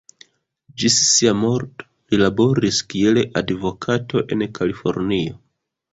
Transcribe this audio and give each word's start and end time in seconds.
Ĝis 0.83 0.95
sia 1.09 1.33
morto, 1.41 1.87
li 2.13 2.19
laboris 2.21 2.79
kiel 2.95 3.21
advokato 3.43 4.25
en 4.37 4.45
Kalifornio. 4.61 5.37